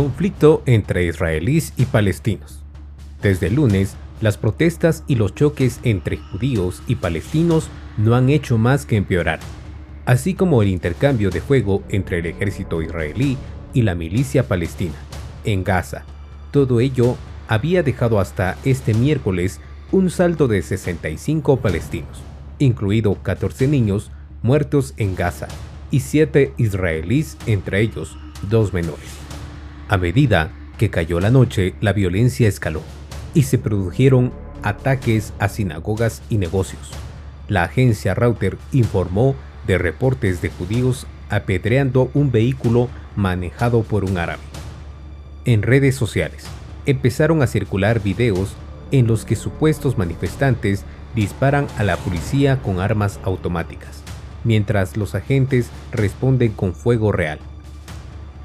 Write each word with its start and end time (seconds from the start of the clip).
Conflicto 0.00 0.62
entre 0.64 1.04
israelíes 1.04 1.74
y 1.76 1.84
palestinos. 1.84 2.62
Desde 3.20 3.48
el 3.48 3.56
lunes, 3.56 3.96
las 4.22 4.38
protestas 4.38 5.04
y 5.06 5.16
los 5.16 5.34
choques 5.34 5.78
entre 5.82 6.16
judíos 6.16 6.82
y 6.86 6.94
palestinos 6.94 7.68
no 7.98 8.14
han 8.14 8.30
hecho 8.30 8.56
más 8.56 8.86
que 8.86 8.96
empeorar, 8.96 9.40
así 10.06 10.32
como 10.32 10.62
el 10.62 10.68
intercambio 10.68 11.28
de 11.28 11.42
fuego 11.42 11.82
entre 11.90 12.20
el 12.20 12.24
ejército 12.24 12.80
israelí 12.80 13.36
y 13.74 13.82
la 13.82 13.94
milicia 13.94 14.48
palestina 14.48 14.94
en 15.44 15.64
Gaza. 15.64 16.04
Todo 16.50 16.80
ello 16.80 17.18
había 17.46 17.82
dejado 17.82 18.20
hasta 18.20 18.56
este 18.64 18.94
miércoles 18.94 19.60
un 19.92 20.08
saldo 20.08 20.48
de 20.48 20.62
65 20.62 21.58
palestinos, 21.58 22.22
incluido 22.58 23.22
14 23.22 23.68
niños 23.68 24.10
muertos 24.40 24.94
en 24.96 25.14
Gaza 25.14 25.48
y 25.90 26.00
7 26.00 26.54
israelíes, 26.56 27.36
entre 27.44 27.82
ellos 27.82 28.16
dos 28.48 28.72
menores. 28.72 29.29
A 29.90 29.96
medida 29.96 30.52
que 30.78 30.88
cayó 30.88 31.18
la 31.18 31.32
noche, 31.32 31.74
la 31.80 31.92
violencia 31.92 32.46
escaló 32.46 32.80
y 33.34 33.42
se 33.42 33.58
produjeron 33.58 34.32
ataques 34.62 35.32
a 35.40 35.48
sinagogas 35.48 36.22
y 36.30 36.38
negocios. 36.38 36.92
La 37.48 37.64
agencia 37.64 38.14
Router 38.14 38.56
informó 38.70 39.34
de 39.66 39.78
reportes 39.78 40.42
de 40.42 40.48
judíos 40.48 41.08
apedreando 41.28 42.08
un 42.14 42.30
vehículo 42.30 42.88
manejado 43.16 43.82
por 43.82 44.04
un 44.04 44.16
árabe. 44.16 44.42
En 45.44 45.62
redes 45.62 45.96
sociales 45.96 46.44
empezaron 46.86 47.42
a 47.42 47.48
circular 47.48 48.00
videos 48.00 48.54
en 48.92 49.08
los 49.08 49.24
que 49.24 49.34
supuestos 49.34 49.98
manifestantes 49.98 50.84
disparan 51.16 51.66
a 51.78 51.82
la 51.82 51.96
policía 51.96 52.62
con 52.62 52.78
armas 52.78 53.18
automáticas, 53.24 54.04
mientras 54.44 54.96
los 54.96 55.16
agentes 55.16 55.68
responden 55.90 56.52
con 56.52 56.76
fuego 56.76 57.10
real. 57.10 57.40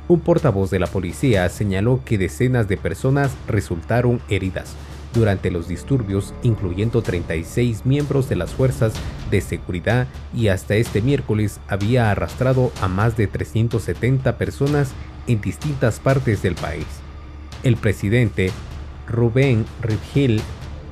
Un 0.08 0.20
portavoz 0.20 0.70
de 0.70 0.78
la 0.78 0.86
policía 0.86 1.50
señaló 1.50 2.00
que 2.06 2.20
decenas 2.20 2.68
de 2.68 2.78
personas 2.78 3.32
resultaron 3.48 4.22
heridas 4.30 4.76
durante 5.16 5.50
los 5.50 5.68
disturbios, 5.68 6.34
incluyendo 6.44 7.02
36 7.02 7.86
miembros 7.86 8.30
de 8.30 8.36
las 8.36 8.54
fuerzas 8.54 8.94
de 9.32 9.42
seguridad 9.42 10.08
y 10.36 10.50
hasta 10.50 10.76
este 10.76 11.02
miércoles 11.02 11.60
había 11.68 12.12
arrastrado 12.12 12.72
a 12.82 12.88
más 12.88 13.18
de 13.18 13.26
370 13.26 14.38
personas 14.38 14.92
en 15.26 15.42
distintas 15.42 16.00
partes 16.00 16.44
del 16.44 16.54
país. 16.54 16.86
El 17.64 17.78
presidente 17.78 18.52
Rubén 19.08 19.66
Rivgil, 19.82 20.42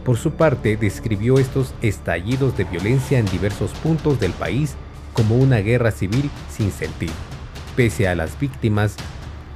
por 0.06 0.18
su 0.18 0.32
parte, 0.32 0.76
describió 0.76 1.38
estos 1.38 1.76
estallidos 1.84 2.58
de 2.58 2.64
violencia 2.64 3.20
en 3.20 3.26
diversos 3.26 3.72
puntos 3.74 4.20
del 4.20 4.32
país 4.32 4.76
como 5.14 5.36
una 5.36 5.58
guerra 5.58 5.92
civil 5.92 6.32
sin 6.50 6.72
sentido. 6.72 7.33
Pese 7.76 8.08
a 8.08 8.16
las 8.16 8.40
víctimas 8.40 8.96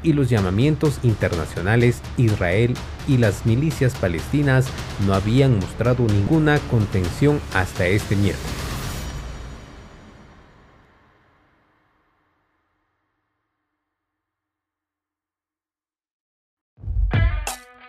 y 0.03 0.13
los 0.13 0.29
llamamientos 0.29 0.99
internacionales, 1.03 2.01
Israel 2.17 2.73
y 3.07 3.17
las 3.17 3.45
milicias 3.45 3.95
palestinas 3.95 4.67
no 5.05 5.13
habían 5.13 5.59
mostrado 5.59 6.05
ninguna 6.05 6.59
contención 6.69 7.39
hasta 7.53 7.87
este 7.87 8.15
miércoles. 8.15 8.67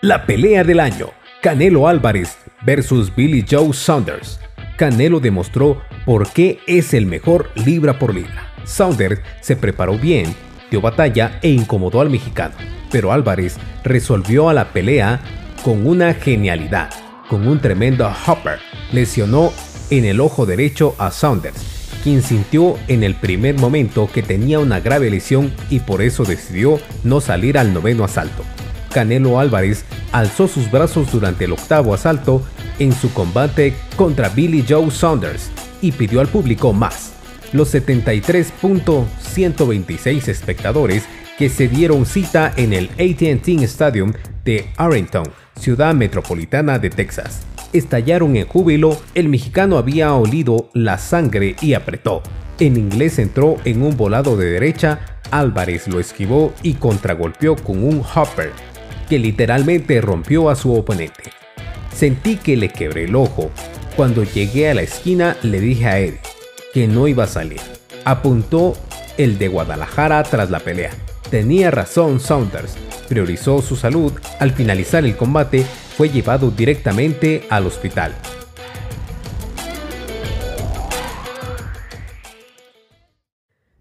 La 0.00 0.26
pelea 0.26 0.62
del 0.62 0.78
año. 0.78 1.10
Canelo 1.42 1.88
Álvarez 1.88 2.38
versus 2.64 3.14
Billy 3.14 3.44
Joe 3.48 3.72
Saunders. 3.72 4.38
Canelo 4.76 5.18
demostró 5.18 5.82
por 6.06 6.30
qué 6.32 6.60
es 6.68 6.94
el 6.94 7.06
mejor 7.06 7.50
libra 7.56 7.98
por 7.98 8.14
libra. 8.14 8.47
Saunders 8.68 9.20
se 9.40 9.56
preparó 9.56 9.98
bien, 9.98 10.34
dio 10.70 10.80
batalla 10.80 11.38
e 11.42 11.48
incomodó 11.48 12.00
al 12.00 12.10
mexicano, 12.10 12.54
pero 12.90 13.12
Álvarez 13.12 13.56
resolvió 13.82 14.48
a 14.48 14.54
la 14.54 14.72
pelea 14.72 15.20
con 15.64 15.86
una 15.86 16.14
genialidad, 16.14 16.90
con 17.28 17.48
un 17.48 17.60
tremendo 17.60 18.08
hopper. 18.26 18.60
Lesionó 18.92 19.52
en 19.90 20.04
el 20.04 20.20
ojo 20.20 20.46
derecho 20.46 20.94
a 20.98 21.10
Saunders, 21.10 21.90
quien 22.04 22.22
sintió 22.22 22.76
en 22.88 23.02
el 23.02 23.14
primer 23.14 23.58
momento 23.58 24.08
que 24.12 24.22
tenía 24.22 24.60
una 24.60 24.80
grave 24.80 25.10
lesión 25.10 25.52
y 25.70 25.80
por 25.80 26.02
eso 26.02 26.24
decidió 26.24 26.78
no 27.04 27.20
salir 27.20 27.58
al 27.58 27.72
noveno 27.72 28.04
asalto. 28.04 28.44
Canelo 28.92 29.40
Álvarez 29.40 29.84
alzó 30.12 30.46
sus 30.46 30.70
brazos 30.70 31.10
durante 31.10 31.46
el 31.46 31.52
octavo 31.52 31.94
asalto 31.94 32.42
en 32.78 32.92
su 32.92 33.12
combate 33.12 33.74
contra 33.96 34.28
Billy 34.28 34.64
Joe 34.66 34.90
Saunders 34.90 35.50
y 35.80 35.92
pidió 35.92 36.20
al 36.20 36.28
público 36.28 36.72
más. 36.72 37.17
Los 37.52 37.74
73.126 37.74 40.28
espectadores 40.28 41.04
que 41.38 41.48
se 41.48 41.68
dieron 41.68 42.04
cita 42.04 42.52
en 42.56 42.74
el 42.74 42.90
ATT 42.98 43.48
Stadium 43.62 44.12
de 44.44 44.66
Arlington, 44.76 45.24
ciudad 45.58 45.94
metropolitana 45.94 46.78
de 46.78 46.90
Texas. 46.90 47.46
Estallaron 47.72 48.36
en 48.36 48.46
júbilo, 48.46 49.00
el 49.14 49.28
mexicano 49.28 49.78
había 49.78 50.12
olido 50.14 50.68
la 50.74 50.98
sangre 50.98 51.56
y 51.62 51.72
apretó. 51.74 52.22
En 52.58 52.76
inglés 52.76 53.18
entró 53.18 53.56
en 53.64 53.82
un 53.82 53.96
volado 53.96 54.36
de 54.36 54.50
derecha, 54.50 55.00
Álvarez 55.30 55.88
lo 55.88 56.00
esquivó 56.00 56.52
y 56.62 56.74
contragolpeó 56.74 57.56
con 57.56 57.82
un 57.82 58.04
hopper 58.14 58.52
que 59.08 59.18
literalmente 59.18 60.02
rompió 60.02 60.50
a 60.50 60.56
su 60.56 60.74
oponente. 60.74 61.32
Sentí 61.94 62.36
que 62.36 62.56
le 62.56 62.68
quebré 62.68 63.04
el 63.04 63.16
ojo. 63.16 63.50
Cuando 63.96 64.22
llegué 64.22 64.70
a 64.70 64.74
la 64.74 64.82
esquina 64.82 65.36
le 65.42 65.60
dije 65.60 65.86
a 65.86 65.98
Eddie 65.98 66.27
que 66.78 66.86
no 66.86 67.08
iba 67.08 67.24
a 67.24 67.26
salir. 67.26 67.60
Apuntó 68.04 68.76
el 69.16 69.36
de 69.36 69.48
Guadalajara 69.48 70.22
tras 70.22 70.48
la 70.48 70.60
pelea. 70.60 70.92
Tenía 71.28 71.72
razón 71.72 72.20
Saunders, 72.20 72.76
priorizó 73.08 73.60
su 73.62 73.74
salud. 73.74 74.12
Al 74.38 74.52
finalizar 74.52 75.04
el 75.04 75.16
combate 75.16 75.64
fue 75.96 76.08
llevado 76.08 76.52
directamente 76.52 77.42
al 77.50 77.66
hospital. 77.66 78.14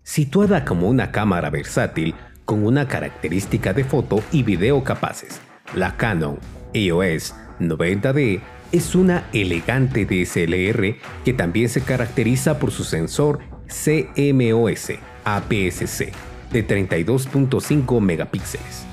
Situada 0.02 0.66
como 0.66 0.90
una 0.90 1.12
cámara 1.12 1.52
versátil, 1.52 2.16
con 2.46 2.66
una 2.66 2.88
característica 2.88 3.74
de 3.74 3.84
foto 3.84 4.24
y 4.32 4.42
video 4.42 4.84
capaces. 4.84 5.40
La 5.76 5.98
Canon 5.98 6.40
EOS 6.74 7.36
90D 7.60 8.42
es 8.72 8.96
una 8.96 9.28
elegante 9.34 10.06
DSLR 10.06 10.96
que 11.24 11.34
también 11.34 11.70
se 11.70 11.82
caracteriza 11.82 12.60
por 12.60 12.72
su 12.72 12.84
sensor 12.84 13.40
CMOS 13.68 14.92
APS-C 15.24 16.12
de 16.52 16.68
32.5 16.68 18.02
megapíxeles. 18.02 18.86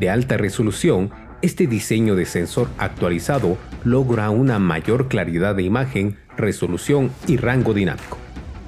De 0.00 0.10
alta 0.10 0.36
resolución, 0.36 1.10
este 1.42 1.66
diseño 1.66 2.14
de 2.14 2.24
sensor 2.24 2.68
actualizado 2.78 3.58
logra 3.84 4.30
una 4.30 4.58
mayor 4.58 5.08
claridad 5.08 5.54
de 5.54 5.64
imagen, 5.64 6.16
resolución 6.36 7.10
y 7.26 7.36
rango 7.36 7.74
dinámico, 7.74 8.16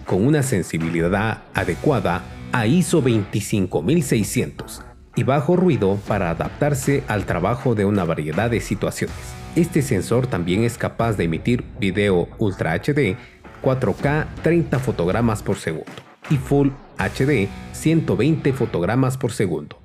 con 0.06 0.26
una 0.26 0.42
sensibilidad 0.42 1.42
adecuada 1.54 2.22
a 2.52 2.66
ISO 2.66 3.00
25600 3.00 4.83
y 5.16 5.22
bajo 5.22 5.56
ruido 5.56 5.98
para 6.08 6.30
adaptarse 6.30 7.02
al 7.08 7.24
trabajo 7.24 7.74
de 7.74 7.84
una 7.84 8.04
variedad 8.04 8.50
de 8.50 8.60
situaciones. 8.60 9.16
Este 9.56 9.82
sensor 9.82 10.26
también 10.26 10.64
es 10.64 10.78
capaz 10.78 11.16
de 11.16 11.24
emitir 11.24 11.64
video 11.78 12.28
Ultra 12.38 12.74
HD 12.74 13.16
4K 13.62 14.26
30 14.42 14.78
fotogramas 14.78 15.42
por 15.42 15.56
segundo 15.56 15.92
y 16.30 16.36
Full 16.36 16.68
HD 16.98 17.48
120 17.72 18.52
fotogramas 18.52 19.16
por 19.16 19.32
segundo, 19.32 19.78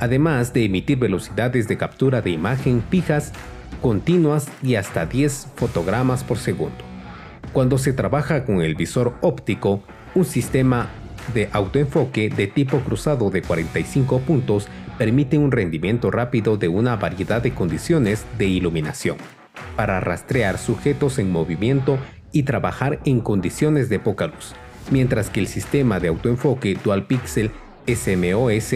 además 0.00 0.52
de 0.52 0.64
emitir 0.64 0.98
velocidades 0.98 1.68
de 1.68 1.76
captura 1.76 2.20
de 2.22 2.30
imagen 2.30 2.82
fijas, 2.90 3.32
continuas 3.80 4.48
y 4.62 4.76
hasta 4.76 5.06
10 5.06 5.48
fotogramas 5.56 6.24
por 6.24 6.38
segundo. 6.38 6.76
Cuando 7.52 7.78
se 7.78 7.92
trabaja 7.92 8.44
con 8.44 8.62
el 8.62 8.74
visor 8.74 9.14
óptico, 9.20 9.82
un 10.14 10.24
sistema 10.24 10.88
de 11.32 11.48
autoenfoque 11.52 12.28
de 12.28 12.46
tipo 12.46 12.80
cruzado 12.80 13.30
de 13.30 13.42
45 13.42 14.20
puntos 14.20 14.68
permite 14.98 15.38
un 15.38 15.50
rendimiento 15.50 16.10
rápido 16.10 16.56
de 16.56 16.68
una 16.68 16.96
variedad 16.96 17.42
de 17.42 17.52
condiciones 17.52 18.24
de 18.38 18.46
iluminación, 18.46 19.16
para 19.76 20.00
rastrear 20.00 20.58
sujetos 20.58 21.18
en 21.18 21.32
movimiento 21.32 21.98
y 22.32 22.42
trabajar 22.44 23.00
en 23.04 23.20
condiciones 23.20 23.88
de 23.88 23.98
poca 23.98 24.26
luz, 24.26 24.54
mientras 24.90 25.30
que 25.30 25.40
el 25.40 25.46
sistema 25.46 26.00
de 26.00 26.08
autoenfoque 26.08 26.76
Dual 26.82 27.06
Pixel 27.06 27.50
SMOS 27.86 28.70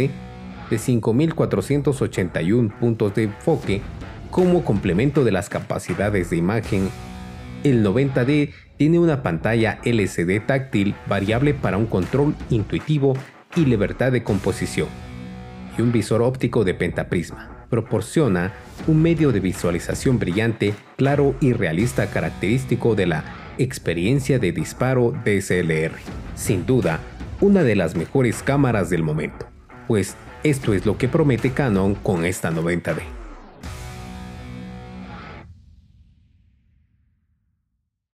de 0.70 0.78
5481 0.78 2.74
puntos 2.78 3.14
de 3.14 3.24
enfoque 3.24 3.82
como 4.30 4.64
complemento 4.64 5.24
de 5.24 5.32
las 5.32 5.48
capacidades 5.48 6.30
de 6.30 6.36
imagen, 6.36 6.90
el 7.64 7.84
90D 7.84 8.52
tiene 8.78 8.98
una 8.98 9.22
pantalla 9.22 9.80
LCD 9.84 10.40
táctil 10.46 10.94
variable 11.08 11.52
para 11.52 11.76
un 11.76 11.86
control 11.86 12.34
intuitivo 12.48 13.14
y 13.56 13.64
libertad 13.66 14.12
de 14.12 14.22
composición, 14.22 14.88
y 15.76 15.82
un 15.82 15.92
visor 15.92 16.22
óptico 16.22 16.64
de 16.64 16.74
pentaprisma. 16.74 17.66
Proporciona 17.68 18.54
un 18.86 19.02
medio 19.02 19.32
de 19.32 19.40
visualización 19.40 20.18
brillante, 20.18 20.74
claro 20.96 21.34
y 21.40 21.52
realista 21.52 22.06
característico 22.06 22.94
de 22.94 23.06
la 23.06 23.24
experiencia 23.58 24.38
de 24.38 24.52
disparo 24.52 25.12
DSLR. 25.24 25.92
Sin 26.34 26.64
duda, 26.64 27.00
una 27.40 27.64
de 27.64 27.76
las 27.76 27.96
mejores 27.96 28.42
cámaras 28.42 28.88
del 28.88 29.02
momento, 29.02 29.46
pues 29.86 30.16
Esto 30.44 30.72
es 30.72 30.86
lo 30.86 30.96
que 30.96 31.08
promete 31.08 31.50
Canon 31.50 31.96
con 31.96 32.24
esta 32.24 32.52
90D. 32.52 33.17